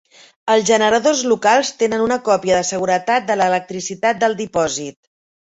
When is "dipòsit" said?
4.45-4.99